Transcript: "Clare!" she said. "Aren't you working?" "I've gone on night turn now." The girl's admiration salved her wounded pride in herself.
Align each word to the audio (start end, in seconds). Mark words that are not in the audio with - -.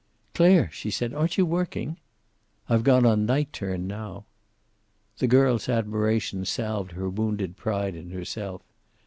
"Clare!" 0.33 0.67
she 0.73 0.89
said. 0.89 1.13
"Aren't 1.13 1.37
you 1.37 1.45
working?" 1.45 1.97
"I've 2.67 2.83
gone 2.83 3.05
on 3.05 3.27
night 3.27 3.53
turn 3.53 3.85
now." 3.85 4.25
The 5.19 5.27
girl's 5.27 5.69
admiration 5.69 6.43
salved 6.43 6.93
her 6.93 7.07
wounded 7.07 7.55
pride 7.55 7.95
in 7.95 8.09
herself. 8.09 8.63